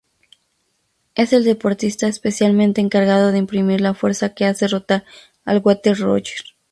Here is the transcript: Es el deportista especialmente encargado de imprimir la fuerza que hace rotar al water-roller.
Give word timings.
Es 1.13 1.31
el 1.31 1.43
deportista 1.43 2.07
especialmente 2.07 2.81
encargado 2.81 3.31
de 3.31 3.37
imprimir 3.37 3.81
la 3.81 3.93
fuerza 3.93 4.33
que 4.33 4.45
hace 4.45 4.67
rotar 4.67 5.05
al 5.45 5.59
water-roller. 5.63 6.37